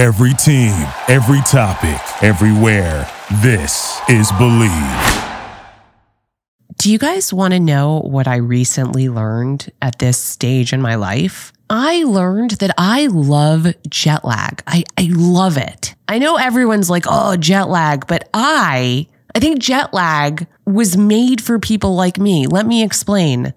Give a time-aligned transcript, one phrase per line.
[0.00, 0.72] Every team,
[1.08, 3.06] every topic, everywhere.
[3.42, 5.52] This is Bleav.
[6.78, 10.94] Do you guys want to know what I recently learned at this stage in my
[10.94, 11.52] life?
[11.68, 14.62] I learned that I love jet lag.
[14.66, 15.94] I, I love it.
[16.08, 21.42] I know everyone's like, oh, jet lag, but I, I think jet lag was made
[21.42, 22.46] for people like me.
[22.46, 23.52] Let me explain.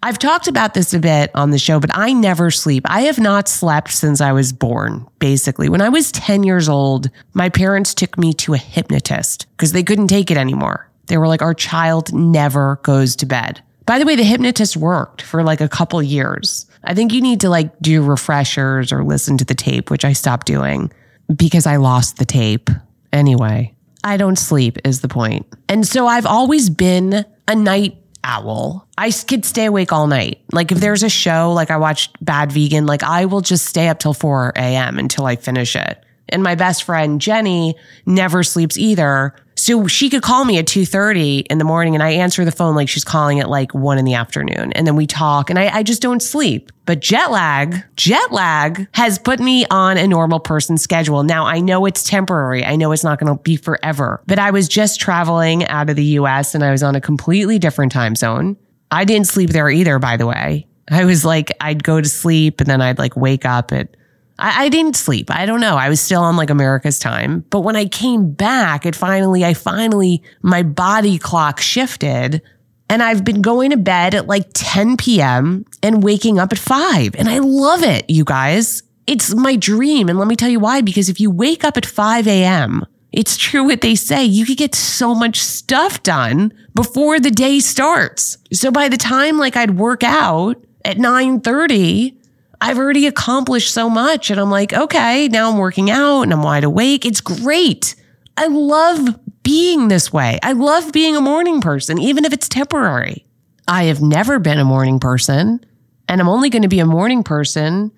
[0.00, 2.84] I've talked about this a bit on the show, but I never sleep.
[2.86, 5.68] I have not slept since I was born, basically.
[5.68, 9.82] When I was 10 years old, my parents took me to a hypnotist because they
[9.82, 10.88] couldn't take it anymore.
[11.06, 13.60] They were like, our child never goes to bed.
[13.86, 16.66] By the way, the hypnotist worked for like a couple years.
[16.84, 20.12] I think you need to like do refreshers or listen to the tape, which I
[20.12, 20.92] stopped doing
[21.34, 22.70] because I lost the tape.
[23.12, 25.46] Anyway, I don't sleep is the point.
[25.68, 28.86] And so I've always been a night owl.
[28.96, 30.40] I could stay awake all night.
[30.52, 33.88] Like if there's a show, like I watched Bad Vegan, like I will just stay
[33.88, 34.98] up till 4 a.m.
[34.98, 36.02] until I finish it.
[36.28, 39.34] And my best friend Jenny never sleeps either.
[39.58, 42.76] So she could call me at 2.30 in the morning and I answer the phone
[42.76, 44.72] like she's calling at like one in the afternoon.
[44.72, 46.70] And then we talk and I, I just don't sleep.
[46.86, 51.24] But jet lag, jet lag has put me on a normal person schedule.
[51.24, 52.64] Now I know it's temporary.
[52.64, 55.96] I know it's not going to be forever, but I was just traveling out of
[55.96, 58.56] the US and I was on a completely different time zone.
[58.92, 60.68] I didn't sleep there either, by the way.
[60.88, 63.96] I was like, I'd go to sleep and then I'd like wake up at
[64.38, 65.30] I, I didn't sleep.
[65.30, 65.76] I don't know.
[65.76, 67.44] I was still on like America's time.
[67.50, 72.42] But when I came back, it finally, I finally, my body clock shifted
[72.90, 75.64] and I've been going to bed at like 10 p.m.
[75.82, 77.14] and waking up at five.
[77.16, 78.82] And I love it, you guys.
[79.06, 80.08] It's my dream.
[80.08, 80.80] And let me tell you why.
[80.80, 84.24] Because if you wake up at 5 a.m., it's true what they say.
[84.24, 88.38] You could get so much stuff done before the day starts.
[88.52, 92.17] So by the time like I'd work out at 9:30,
[92.60, 94.30] I've already accomplished so much.
[94.30, 97.04] And I'm like, okay, now I'm working out and I'm wide awake.
[97.04, 97.94] It's great.
[98.36, 100.38] I love being this way.
[100.42, 103.24] I love being a morning person, even if it's temporary.
[103.66, 105.64] I have never been a morning person,
[106.08, 107.92] and I'm only going to be a morning person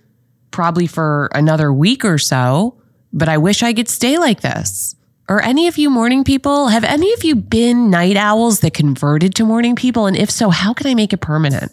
[0.51, 2.81] probably for another week or so,
[3.13, 4.97] but I wish I could stay like this.
[5.29, 6.69] Are any of you morning people?
[6.69, 10.07] Have any of you been night owls that converted to morning people?
[10.07, 11.73] And if so, how can I make it permanent?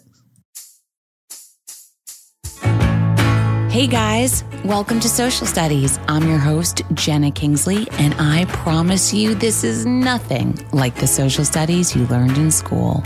[3.78, 6.00] Hey guys, welcome to Social Studies.
[6.08, 11.44] I'm your host, Jena Kingsley, and I promise you this is nothing like the social
[11.44, 13.04] studies you learned in school.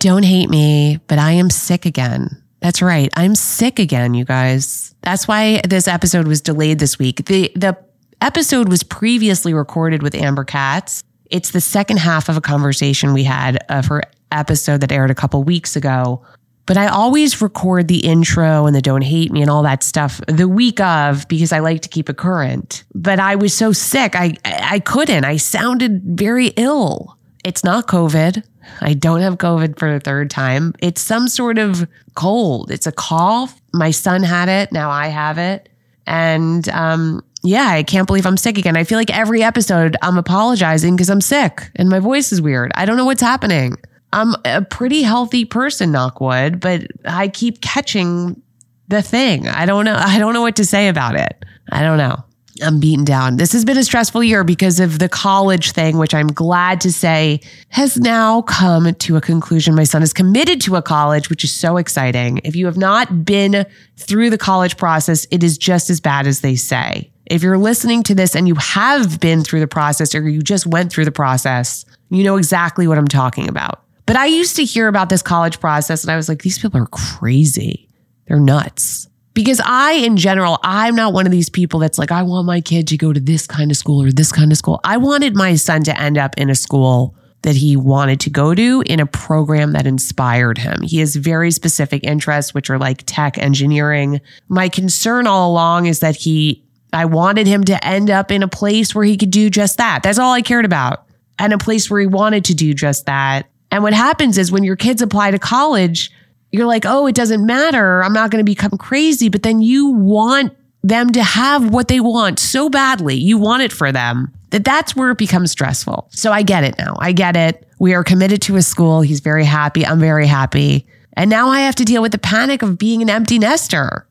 [0.00, 2.42] Don't hate me, but I am sick again.
[2.58, 3.12] That's right.
[3.14, 4.92] I'm sick again, you guys.
[5.02, 7.26] That's why this episode was delayed this week.
[7.26, 7.78] The the
[8.20, 13.24] episode was previously recorded with Amber Katz it's the second half of a conversation we
[13.24, 16.22] had of her episode that aired a couple weeks ago.
[16.66, 20.20] But I always record the intro and the don't hate me and all that stuff
[20.26, 22.82] the week of because I like to keep it current.
[22.92, 25.24] But I was so sick, I I couldn't.
[25.24, 27.16] I sounded very ill.
[27.44, 28.42] It's not COVID.
[28.80, 30.74] I don't have COVID for the third time.
[30.80, 32.72] It's some sort of cold.
[32.72, 33.60] It's a cough.
[33.72, 34.72] My son had it.
[34.72, 35.68] Now I have it.
[36.06, 38.76] And um, yeah, I can't believe I'm sick again.
[38.76, 42.72] I feel like every episode I'm apologizing because I'm sick and my voice is weird.
[42.74, 43.76] I don't know what's happening.
[44.12, 48.40] I'm a pretty healthy person, knockwood, but I keep catching
[48.88, 49.48] the thing.
[49.48, 49.96] I don't know.
[49.96, 51.44] I don't know what to say about it.
[51.70, 52.22] I don't know.
[52.62, 53.36] I'm beaten down.
[53.36, 56.92] This has been a stressful year because of the college thing, which I'm glad to
[56.92, 59.74] say has now come to a conclusion.
[59.74, 62.40] My son is committed to a college, which is so exciting.
[62.44, 63.66] If you have not been
[63.98, 67.10] through the college process, it is just as bad as they say.
[67.26, 70.66] If you're listening to this and you have been through the process or you just
[70.66, 73.82] went through the process, you know exactly what I'm talking about.
[74.06, 76.80] But I used to hear about this college process and I was like, these people
[76.80, 77.88] are crazy.
[78.28, 79.08] They're nuts.
[79.34, 82.60] Because I, in general, I'm not one of these people that's like, I want my
[82.60, 84.80] kid to go to this kind of school or this kind of school.
[84.82, 88.54] I wanted my son to end up in a school that he wanted to go
[88.54, 90.80] to in a program that inspired him.
[90.82, 94.20] He has very specific interests, which are like tech engineering.
[94.48, 98.48] My concern all along is that he I wanted him to end up in a
[98.48, 100.02] place where he could do just that.
[100.02, 101.04] That's all I cared about.
[101.38, 103.48] And a place where he wanted to do just that.
[103.70, 106.10] And what happens is when your kids apply to college,
[106.50, 108.02] you're like, oh, it doesn't matter.
[108.02, 109.28] I'm not going to become crazy.
[109.28, 113.16] But then you want them to have what they want so badly.
[113.16, 116.08] You want it for them that that's where it becomes stressful.
[116.12, 116.96] So I get it now.
[117.00, 117.66] I get it.
[117.78, 119.00] We are committed to a school.
[119.00, 119.84] He's very happy.
[119.84, 120.86] I'm very happy.
[121.14, 124.05] And now I have to deal with the panic of being an empty nester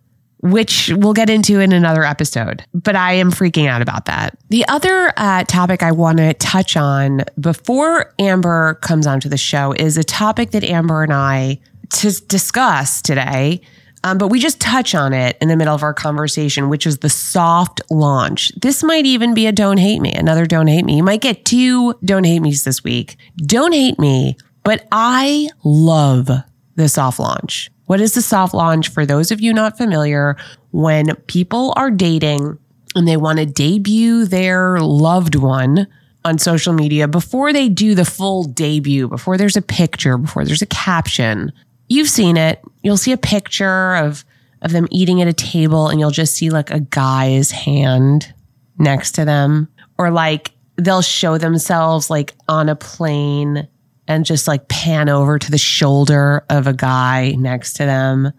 [0.46, 2.64] which we'll get into in another episode.
[2.74, 4.38] But I am freaking out about that.
[4.50, 9.74] The other uh, topic I want to touch on before Amber comes onto the show
[9.74, 11.60] is a topic that Amber and I
[11.96, 13.62] to discuss today.
[14.04, 17.00] Um, but we just touch on it in the middle of our conversation, which is
[17.00, 18.52] the soft launch.
[18.62, 20.98] This might even be a don't hate me, another don't hate me.
[20.98, 23.18] You might get two don't hate me's this week.
[23.38, 26.30] Don't hate me, but I love
[26.76, 27.72] the soft launch.
[27.86, 28.90] What is the soft launch?
[28.90, 30.38] For those of you not familiar,
[30.72, 32.58] when people are dating
[32.96, 35.88] and they want to debut their loved one
[36.24, 40.64] on social media before they do the full debut, before there's a picture, before there's
[40.64, 41.52] a caption.
[41.88, 42.62] You've seen it.
[42.82, 44.26] You'll see a picture of
[44.62, 48.34] of them eating at a table and you'll just see like a guy's hand
[48.80, 49.68] next to them
[50.00, 53.68] or like they'll show themselves like on a plane
[54.08, 58.32] and just like pan over to the shoulder of a guy next to them.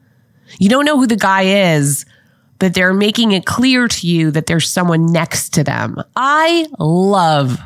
[0.58, 2.04] You don't know who the guy is,
[2.58, 6.02] but they're making it clear to you that there's someone next to them.
[6.14, 7.58] I love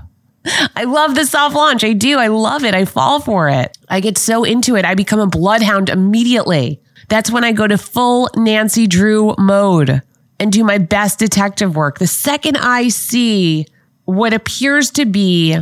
[0.74, 1.84] I love the soft launch.
[1.84, 2.18] I do.
[2.18, 2.74] I love it.
[2.74, 3.76] I fall for it.
[3.88, 4.84] I get so into it.
[4.84, 6.80] I become a bloodhound immediately.
[7.08, 10.02] That's when I go to full Nancy Drew mode
[10.38, 11.98] and do my best detective work.
[11.98, 13.66] The second I see
[14.04, 15.58] what appears to be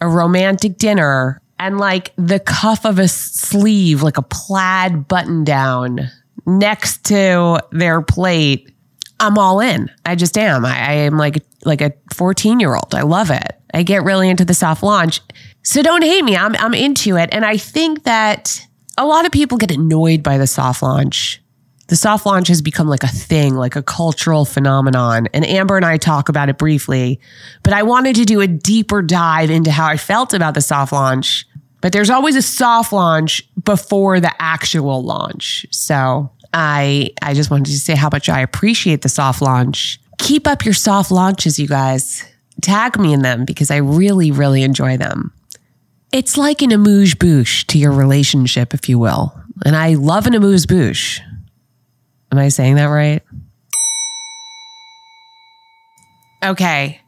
[0.00, 6.10] a romantic dinner and like the cuff of a sleeve, like a plaid button down
[6.46, 8.72] next to their plate,
[9.18, 9.90] I'm all in.
[10.04, 10.64] I just am.
[10.64, 12.94] I, I am like like a 14 year old.
[12.94, 13.60] I love it.
[13.74, 15.20] I get really into the soft launch.
[15.62, 16.36] So don't hate me.
[16.36, 17.30] I'm I'm into it.
[17.32, 18.66] And I think that
[18.98, 21.42] a lot of people get annoyed by the soft launch.
[21.88, 25.28] The soft launch has become like a thing, like a cultural phenomenon.
[25.32, 27.20] And Amber and I talk about it briefly,
[27.62, 30.92] but I wanted to do a deeper dive into how I felt about the soft
[30.92, 31.46] launch.
[31.80, 35.66] But there's always a soft launch before the actual launch.
[35.70, 40.00] So I I just wanted to say how much I appreciate the soft launch.
[40.18, 42.24] Keep up your soft launches, you guys.
[42.62, 45.32] Tag me in them because I really, really enjoy them.
[46.12, 49.38] It's like an amuse bouche to your relationship, if you will.
[49.64, 51.20] And I love an amuse bouche.
[52.32, 53.22] Am I saying that right?
[56.44, 57.00] Okay.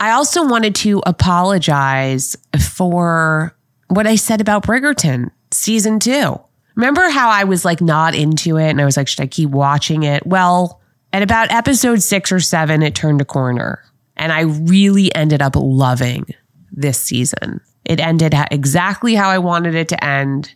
[0.00, 3.56] I also wanted to apologize for
[3.88, 6.40] what I said about Bridgerton season two.
[6.74, 9.50] Remember how I was like not into it and I was like, should I keep
[9.50, 10.26] watching it?
[10.26, 10.80] Well,
[11.12, 13.84] at about episode six or seven, it turned a corner
[14.16, 16.26] and I really ended up loving
[16.72, 17.60] this season.
[17.84, 20.54] It ended exactly how I wanted it to end,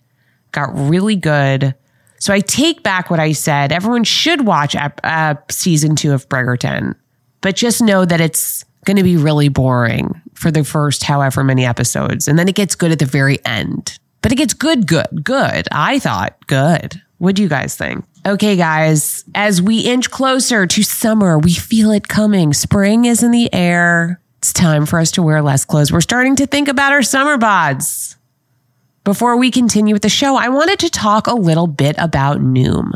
[0.53, 1.75] got really good.
[2.19, 3.73] So I take back what I said.
[3.73, 6.95] Everyone should watch uh, season two of Bridgerton,
[7.41, 11.65] but just know that it's going to be really boring for the first however many
[11.65, 12.29] episodes.
[12.29, 15.69] And then it gets good at the very end but it gets good, good, good.
[15.73, 17.01] I thought good.
[17.19, 18.05] What do you guys think?
[18.27, 22.53] Okay, guys, as we inch closer to summer, we feel it coming.
[22.53, 24.21] Spring is in the air.
[24.39, 25.91] It's time for us to wear less clothes.
[25.91, 28.17] We're starting to think about our summer bods.
[29.09, 32.93] Before we continue with the show, I wanted to talk a little bit about Noom.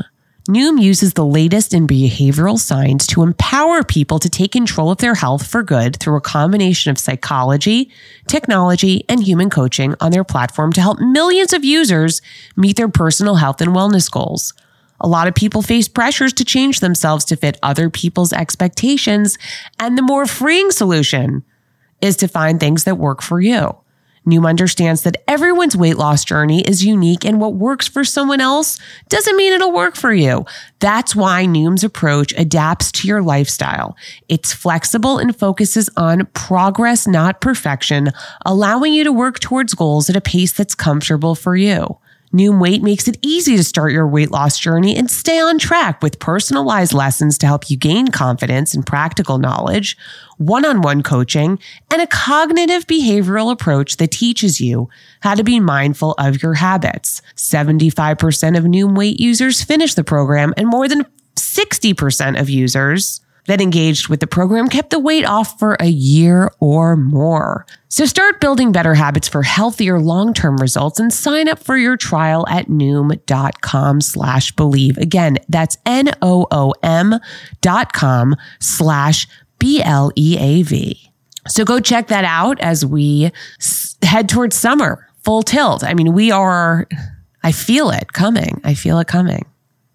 [0.47, 5.15] Noom uses the latest in behavioral science to empower people to take control of their
[5.15, 7.91] health for good through a combination of psychology,
[8.27, 12.21] technology, and human coaching on their platform to help millions of users
[12.57, 14.53] meet their personal health and wellness goals.
[15.01, 19.39] A lot of people face pressures to change themselves to fit other people's expectations,
[19.81, 21.43] and the more freeing solution
[22.03, 23.82] is to find things that work for you.
[24.27, 28.79] Noom understands that everyone's weight loss journey is unique and what works for someone else
[29.09, 30.45] doesn't mean it'll work for you.
[30.79, 33.97] That's why Noom's approach adapts to your lifestyle.
[34.29, 38.11] It's flexible and focuses on progress, not perfection,
[38.47, 41.99] allowing you to work towards goals at a pace that's comfortable for you.
[42.33, 46.03] Noom Weight makes it easy to start your weight loss journey and stay on track
[46.03, 49.99] with personalized lessons to help you gain confidence and practical knowledge,
[50.39, 51.59] one on one coaching,
[51.91, 54.89] and a cognitive behavioral approach that teaches you
[55.21, 57.21] how to be mindful of your habits.
[57.37, 61.05] 75% of Noom Weight users finish the program, and more than
[61.37, 66.51] 60% of users that engaged with the program kept the weight off for a year
[66.61, 67.67] or more.
[67.89, 72.47] So start building better habits for healthier long-term results and sign up for your trial
[72.49, 74.97] at noom.com slash bleav.
[74.97, 77.19] Again, that's N-O-O-M
[77.61, 79.27] dot com slash
[79.59, 81.11] B-L-E-A-V.
[81.49, 83.33] So go check that out as we
[84.03, 85.83] head towards summer, full tilt.
[85.85, 86.87] I mean, we are,
[87.43, 88.61] I feel it coming.
[88.65, 89.45] I feel it coming.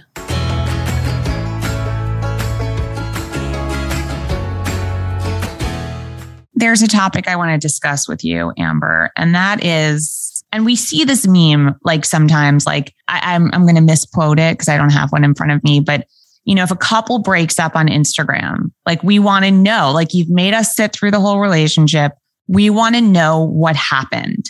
[6.58, 10.76] There's a topic I want to discuss with you, Amber, and that is, and we
[10.76, 14.68] see this meme like sometimes, like I, am I'm, I'm going to misquote it because
[14.68, 16.08] I don't have one in front of me, but
[16.46, 20.14] you know, if a couple breaks up on Instagram, like we want to know, like
[20.14, 22.14] you've made us sit through the whole relationship,
[22.48, 24.46] we want to know what happened,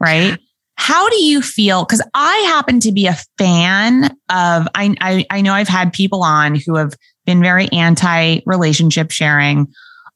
[0.00, 0.38] right?
[0.74, 1.84] How do you feel?
[1.84, 4.68] Because I happen to be a fan of.
[4.74, 9.66] I, I I know I've had people on who have been very anti relationship sharing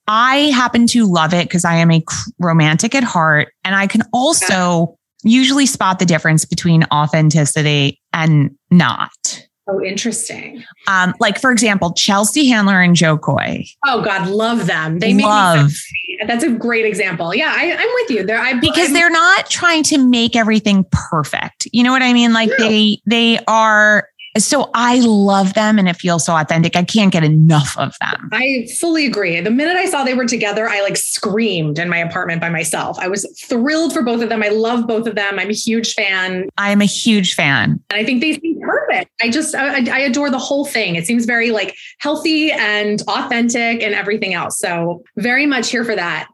[0.09, 2.03] I happen to love it because I am a
[2.39, 3.53] romantic at heart.
[3.65, 9.47] And I can also usually spot the difference between authenticity and not.
[9.69, 10.65] Oh, interesting.
[10.89, 13.65] Um, like for example, Chelsea Handler and Jo Koy.
[13.87, 14.99] Oh God, love them.
[14.99, 15.73] They love.
[16.27, 17.33] That's a great example.
[17.33, 18.41] Yeah, I, am with you there.
[18.41, 21.69] I because I'm, they're not trying to make everything perfect.
[21.73, 22.33] You know what I mean?
[22.33, 24.09] Like they they are
[24.39, 26.75] so I love them and it feels so authentic.
[26.77, 28.31] I can't get enough of them.
[28.33, 29.41] I fully agree.
[29.41, 32.99] The minute I saw they were together, I like screamed in my apartment by myself.
[32.99, 34.43] I was thrilled for both of them.
[34.43, 35.39] I love both of them.
[35.39, 36.49] I'm a huge fan.
[36.57, 37.81] I'm a huge fan.
[37.91, 39.11] And I think they seem perfect.
[39.21, 40.97] I just, I, I adore the whole thing.
[40.97, 44.59] It seems very like healthy and authentic and everything else.
[44.59, 46.29] So very much here for that.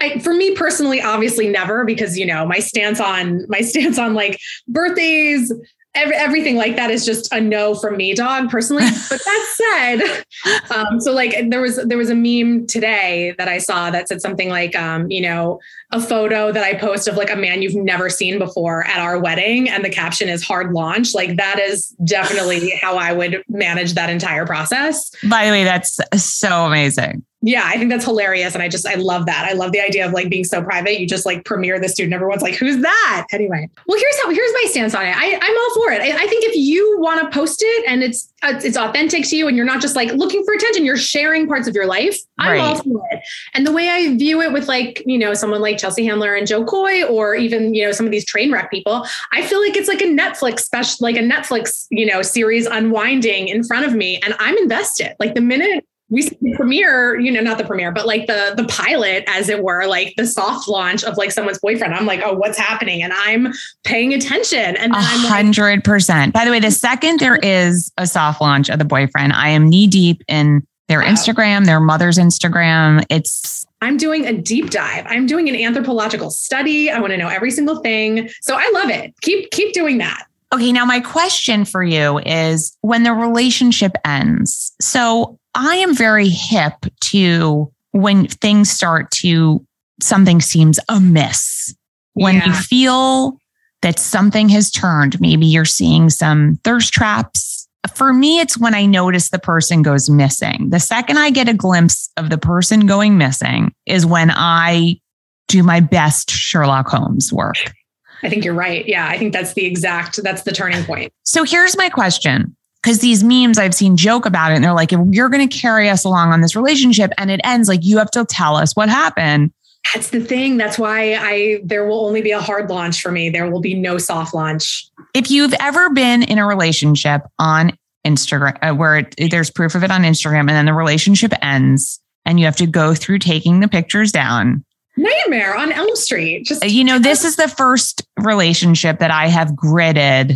[0.00, 4.14] I, for me personally, obviously never because you know my stance on my stance on
[4.14, 4.38] like
[4.68, 5.52] birthdays,
[5.94, 8.84] every, everything like that is just a no from me dog personally.
[9.10, 10.24] But that said
[10.70, 14.20] um, so like there was there was a meme today that i saw that said
[14.20, 15.58] something like um, you know
[15.90, 19.18] a photo that i post of like a man you've never seen before at our
[19.18, 21.14] wedding and the caption is hard launch.
[21.14, 25.10] Like that is definitely how i would manage that entire process.
[25.28, 28.54] By the way that's so amazing yeah, I think that's hilarious.
[28.54, 29.46] And I just, I love that.
[29.48, 31.00] I love the idea of like being so private.
[31.00, 32.12] You just like premiere the student.
[32.12, 33.26] Everyone's like, who's that?
[33.32, 35.14] Anyway, well, here's how, here's my stance on it.
[35.16, 36.02] I, I'm all for it.
[36.02, 39.48] I, I think if you want to post it and it's, it's authentic to you
[39.48, 42.18] and you're not just like looking for attention, you're sharing parts of your life.
[42.38, 42.60] I'm right.
[42.60, 43.20] all for it.
[43.54, 46.46] And the way I view it with like, you know, someone like Chelsea Handler and
[46.46, 49.76] Jo Koy, or even, you know, some of these train wreck people, I feel like
[49.76, 53.94] it's like a Netflix special, like a Netflix, you know, series unwinding in front of
[53.94, 54.20] me.
[54.24, 55.16] And I'm invested.
[55.18, 58.54] Like the minute we see the premiere, you know, not the premiere, but like the
[58.56, 61.94] the pilot, as it were, like the soft launch of like someone's boyfriend.
[61.94, 63.02] I'm like, oh, what's happening?
[63.02, 63.52] And I'm
[63.84, 64.76] paying attention.
[64.76, 66.34] And a hundred percent.
[66.34, 69.68] By the way, the second there is a soft launch of the boyfriend, I am
[69.68, 71.06] knee deep in their wow.
[71.06, 73.04] Instagram, their mother's Instagram.
[73.08, 75.06] It's I'm doing a deep dive.
[75.08, 76.90] I'm doing an anthropological study.
[76.90, 78.28] I want to know every single thing.
[78.42, 79.14] So I love it.
[79.22, 80.26] Keep keep doing that.
[80.52, 84.72] Okay, now my question for you is when the relationship ends.
[84.80, 89.64] So I am very hip to when things start to,
[90.02, 91.74] something seems amiss.
[92.14, 92.46] When yeah.
[92.46, 93.38] you feel
[93.82, 97.68] that something has turned, maybe you're seeing some thirst traps.
[97.94, 100.68] For me, it's when I notice the person goes missing.
[100.70, 105.00] The second I get a glimpse of the person going missing is when I
[105.48, 107.72] do my best Sherlock Holmes work.
[108.22, 108.86] I think you're right.
[108.86, 111.12] Yeah, I think that's the exact, that's the turning point.
[111.24, 114.92] So here's my question because these memes I've seen joke about it and they're like,
[114.92, 117.98] if you're going to carry us along on this relationship and it ends, like you
[117.98, 119.52] have to tell us what happened.
[119.94, 120.56] That's the thing.
[120.56, 123.30] That's why I there will only be a hard launch for me.
[123.30, 124.86] There will be no soft launch.
[125.14, 127.72] If you've ever been in a relationship on
[128.06, 132.00] Instagram uh, where it, there's proof of it on Instagram and then the relationship ends
[132.24, 134.64] and you have to go through taking the pictures down.
[135.00, 136.44] Nightmare on Elm Street.
[136.44, 140.34] Just you know, this is the first relationship that I have gridded,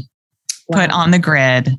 [0.68, 0.80] wow.
[0.80, 1.76] put on the grid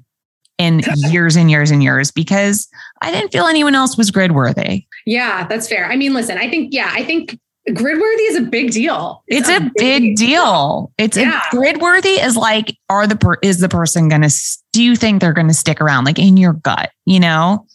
[0.58, 2.68] in years and years and years because
[3.02, 4.86] I didn't feel anyone else was grid worthy.
[5.06, 5.86] Yeah, that's fair.
[5.88, 7.40] I mean, listen, I think, yeah, I think
[7.74, 9.24] grid worthy is a big deal.
[9.28, 10.92] It's, it's a, a, big, big deal.
[10.98, 11.42] It's yeah.
[11.52, 14.34] grid worthy is like, are the per, is the person going to,
[14.74, 17.66] do you think they're going to stick around like in your gut, you know?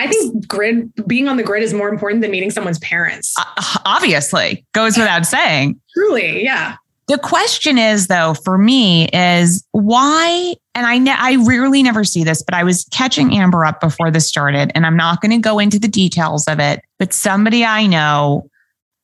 [0.00, 3.34] I think grid being on the grid is more important than meeting someone's parents.
[3.38, 5.78] Uh, obviously, goes without saying.
[5.94, 6.76] Truly, yeah.
[7.06, 10.54] The question is, though, for me, is why?
[10.74, 14.10] And I ne- I rarely never see this, but I was catching Amber up before
[14.10, 16.80] this started, and I'm not going to go into the details of it.
[16.98, 18.48] But somebody I know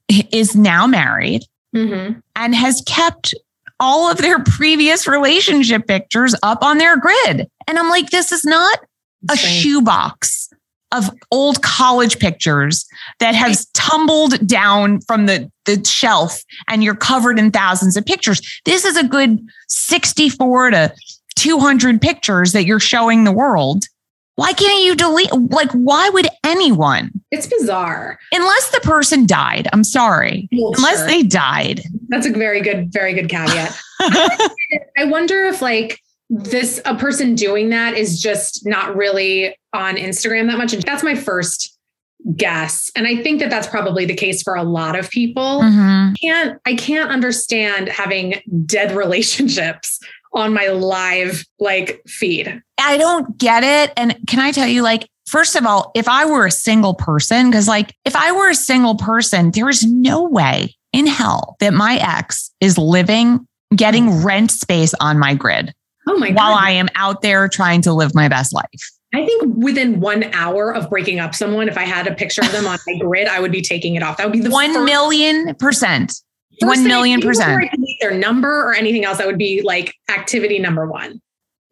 [0.08, 1.42] is now married
[1.74, 2.20] mm-hmm.
[2.36, 3.34] and has kept
[3.80, 8.44] all of their previous relationship pictures up on their grid, and I'm like, this is
[8.44, 8.78] not
[9.30, 10.45] a shoebox
[10.92, 12.86] of old college pictures
[13.18, 18.40] that have tumbled down from the, the shelf and you're covered in thousands of pictures.
[18.64, 20.94] This is a good 64 to
[21.36, 23.84] 200 pictures that you're showing the world.
[24.36, 25.32] Why can't you delete?
[25.32, 27.10] Like, why would anyone?
[27.30, 28.18] It's bizarre.
[28.32, 29.66] Unless the person died.
[29.72, 30.48] I'm sorry.
[30.52, 31.06] Well, Unless sure.
[31.06, 31.80] they died.
[32.08, 33.74] That's a very good, very good caveat.
[34.00, 40.48] I wonder if, like, this a person doing that is just not really on Instagram
[40.48, 40.72] that much.
[40.72, 41.76] And that's my first
[42.34, 42.90] guess.
[42.96, 45.60] And I think that that's probably the case for a lot of people.
[45.62, 46.14] Mm-hmm.
[46.20, 50.00] Can't I can't understand having dead relationships
[50.32, 52.62] on my live like feed.
[52.78, 53.92] I don't get it.
[53.96, 57.50] And can I tell you like First of all, if I were a single person,
[57.50, 61.74] because like if I were a single person, there is no way in hell that
[61.74, 64.24] my ex is living, getting mm.
[64.24, 65.74] rent space on my grid.
[66.06, 66.36] Oh my god.
[66.36, 66.64] while God.
[66.64, 68.90] I am out there trying to live my best life.
[69.14, 72.52] I think within one hour of breaking up someone, if I had a picture of
[72.52, 74.18] them on my grid, I would be taking it off.
[74.18, 76.14] That would be the one million percent.
[76.60, 77.64] One million percent.
[77.64, 81.20] I their number or anything else, that would be like activity number one.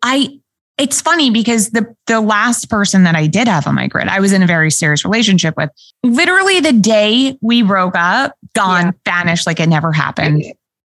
[0.03, 0.41] I
[0.77, 4.21] it's funny because the the last person that I did have on my grid, I
[4.21, 5.71] was in a very serious relationship with.
[6.03, 8.93] Literally the day we broke up, gone, yeah.
[9.05, 10.45] vanished, like it never happened.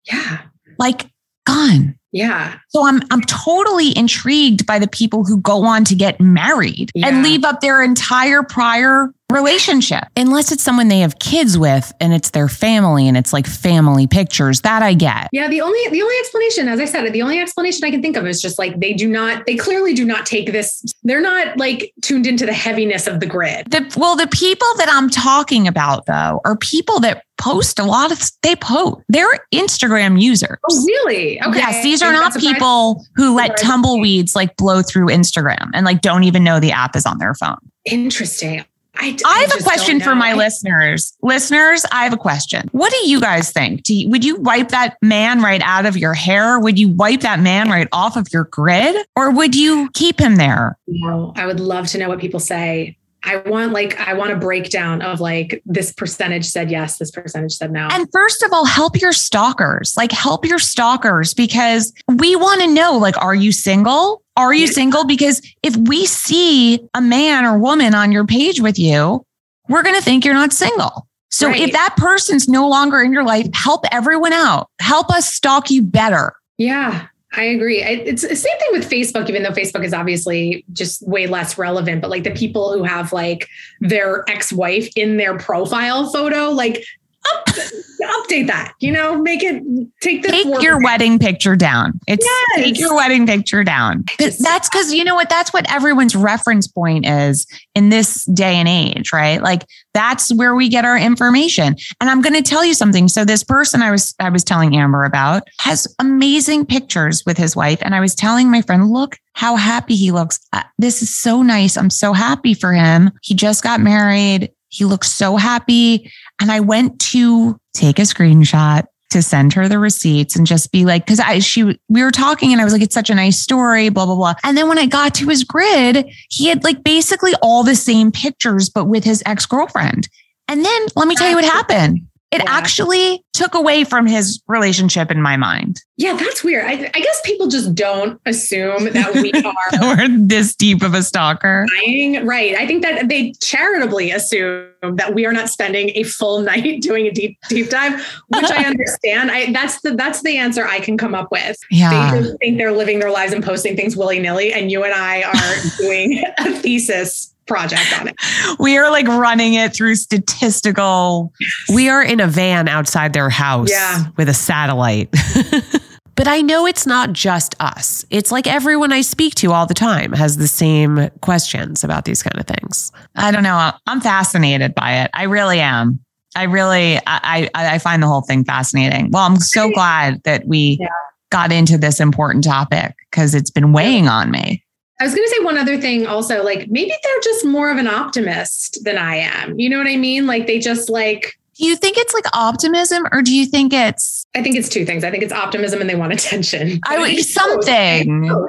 [0.05, 0.41] Yeah.
[0.77, 1.09] Like
[1.45, 1.97] gone.
[2.13, 2.57] Yeah.
[2.69, 7.07] So I'm I'm totally intrigued by the people who go on to get married yeah.
[7.07, 10.03] and leave up their entire prior relationship.
[10.15, 14.05] Unless it's someone they have kids with and it's their family and it's like family
[14.05, 14.61] pictures.
[14.61, 15.29] That I get.
[15.31, 18.15] Yeah, the only the only explanation, as I said, the only explanation I can think
[18.15, 21.57] of is just like they do not, they clearly do not take this, they're not
[21.57, 23.71] like tuned into the heaviness of the grid.
[23.71, 28.11] The, well, the people that I'm talking about though are people that post a lot
[28.11, 29.01] of they post.
[29.09, 30.57] They're Instagram users.
[30.69, 31.41] Oh, really?
[31.41, 31.57] Okay.
[31.57, 36.23] Yes, these are not people who let tumbleweeds like blow through Instagram and like don't
[36.23, 37.57] even know the app is on their phone.
[37.85, 38.63] Interesting.
[38.95, 41.17] I, I have a question for my listeners.
[41.23, 42.69] Listeners, I have a question.
[42.73, 43.89] What do you guys think?
[43.89, 46.59] You, would you wipe that man right out of your hair?
[46.59, 48.95] Would you wipe that man right off of your grid?
[49.15, 50.77] Or would you keep him there?
[50.87, 52.97] No, I would love to know what people say.
[53.23, 57.53] I want like I want a breakdown of like this percentage said yes, this percentage
[57.53, 57.87] said no.
[57.91, 59.95] And first of all, help your stalkers.
[59.95, 64.21] Like help your stalkers because we want to know like are you single?
[64.35, 65.05] Are you single?
[65.05, 69.23] Because if we see a man or woman on your page with you,
[69.69, 71.07] we're going to think you're not single.
[71.29, 71.61] So right.
[71.61, 74.69] if that person's no longer in your life, help everyone out.
[74.79, 76.33] Help us stalk you better.
[76.57, 77.07] Yeah.
[77.35, 77.81] I agree.
[77.81, 82.01] It's the same thing with Facebook, even though Facebook is obviously just way less relevant.
[82.01, 86.85] But like the people who have like their ex wife in their profile photo, like
[87.31, 89.63] up, update that, you know, make it
[90.01, 91.99] take the take your wedding picture down.
[92.07, 92.63] It's yes.
[92.65, 94.03] take your wedding picture down.
[94.19, 95.29] That's because you know what?
[95.29, 99.41] That's what everyone's reference point is in this day and age, right?
[99.41, 101.75] Like that's where we get our information.
[102.01, 103.07] And I'm going to tell you something.
[103.07, 107.55] So this person I was I was telling Amber about has amazing pictures with his
[107.55, 110.39] wife, and I was telling my friend, look how happy he looks.
[110.51, 111.77] Uh, this is so nice.
[111.77, 113.11] I'm so happy for him.
[113.21, 114.51] He just got married.
[114.73, 116.11] He looked so happy.
[116.41, 120.85] And I went to take a screenshot to send her the receipts and just be
[120.85, 123.39] like, because I she we were talking and I was like, it's such a nice
[123.39, 124.33] story, blah, blah, blah.
[124.43, 128.11] And then when I got to his grid, he had like basically all the same
[128.11, 130.09] pictures, but with his ex-girlfriend.
[130.47, 132.07] And then let me tell you what happened.
[132.33, 132.45] It yeah.
[132.47, 135.79] actually took away from his relationship in my mind.
[135.97, 136.65] Yeah, that's weird.
[136.65, 141.67] I, I guess people just don't assume that we are this deep of a stalker.
[141.79, 142.25] Dying.
[142.25, 142.55] Right.
[142.55, 147.05] I think that they charitably assume that we are not spending a full night doing
[147.05, 149.29] a deep deep dive, which I understand.
[149.29, 151.55] I that's the that's the answer I can come up with.
[151.69, 152.19] Yeah.
[152.19, 155.21] They think they're living their lives and posting things willy nilly, and you and I
[155.21, 158.15] are doing a thesis project on it.
[158.59, 161.33] We are like running it through statistical.
[161.73, 164.05] We are in a van outside their house yeah.
[164.17, 165.13] with a satellite.
[166.15, 168.05] But I know it's not just us.
[168.09, 172.21] It's like everyone I speak to all the time has the same questions about these
[172.21, 172.91] kind of things.
[173.15, 173.71] I don't know.
[173.87, 175.11] I'm fascinated by it.
[175.13, 175.99] I really am.
[176.35, 179.11] I really, I, I, I find the whole thing fascinating.
[179.11, 180.87] Well, I'm so glad that we yeah.
[181.31, 184.62] got into this important topic because it's been weighing on me.
[185.03, 187.75] I was going to say one other thing also, like maybe they're just more of
[187.75, 189.59] an optimist than I am.
[189.59, 190.27] You know what I mean?
[190.27, 191.37] Like they just like.
[191.55, 194.25] Do you think it's like optimism or do you think it's.
[194.33, 195.03] I think it's two things.
[195.03, 196.79] I think it's optimism and they want attention.
[196.87, 198.47] I would something.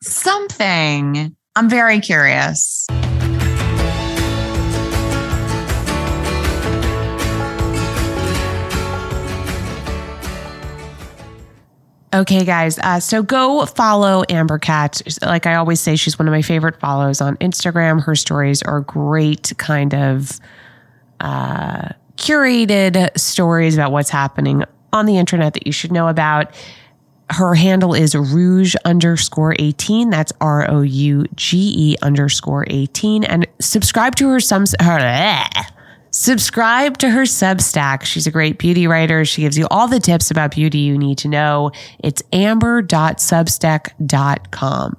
[0.00, 1.36] Something.
[1.56, 2.86] I'm very curious.
[12.14, 12.78] Okay, guys.
[12.78, 15.20] Uh, so go follow Amber Katz.
[15.20, 18.02] Like I always say, she's one of my favorite follows on Instagram.
[18.02, 20.40] Her stories are great, kind of
[21.20, 26.54] uh, curated stories about what's happening on the internet that you should know about.
[27.30, 30.08] Her handle is rouge underscore 18.
[30.08, 33.24] That's R O U G E underscore 18.
[33.24, 34.98] And subscribe to her some her
[36.10, 38.04] Subscribe to her Substack.
[38.04, 39.24] She's a great beauty writer.
[39.24, 41.72] She gives you all the tips about beauty you need to know.
[41.98, 44.96] It's amber.substack.com.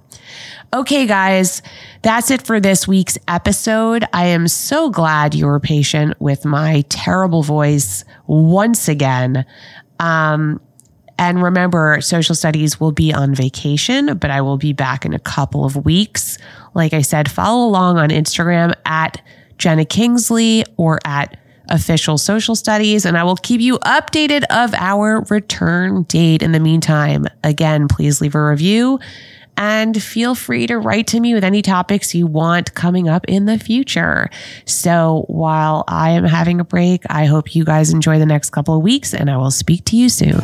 [0.71, 1.63] Okay, guys,
[2.03, 4.05] that's it for this week's episode.
[4.13, 9.45] I am so glad you were patient with my terrible voice once again.
[9.99, 10.61] Um,
[11.17, 15.19] and remember, social studies will be on vacation, but I will be back in a
[15.19, 16.37] couple of weeks.
[16.75, 19.21] Like I said, follow along on Instagram at
[19.59, 21.37] Jena Kingsley or at
[21.69, 23.05] official social studies.
[23.05, 26.41] And I will keep you updated of our return date.
[26.41, 28.99] In the meantime, again, please leave a review
[29.55, 33.45] and feel free to write to me with any topics you want coming up in
[33.45, 34.29] the future.
[34.65, 38.75] So while I am having a break, I hope you guys enjoy the next couple
[38.75, 40.39] of weeks and I will speak to you soon.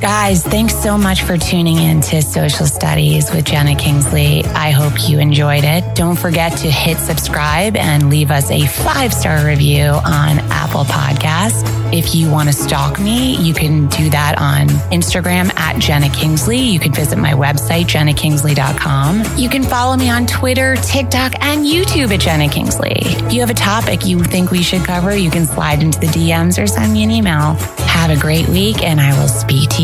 [0.00, 4.44] Guys, thanks so much for tuning in to Social Studies with Jena Kingsley.
[4.44, 5.82] I hope you enjoyed it.
[5.94, 11.70] Don't forget to hit subscribe and leave us a five star review on Apple Podcast.
[11.94, 16.58] If you want to stalk me, you can do that on Instagram at Jena Kingsley.
[16.58, 19.38] You can visit my website, jenakingsley.com.
[19.38, 22.96] You can follow me on Twitter, TikTok, and YouTube at Jena Kingsley.
[22.96, 26.08] If you have a topic you think we should cover, you can slide into the
[26.08, 27.54] DMs or send me an email.
[27.94, 29.83] Have a great week, and I will speak to you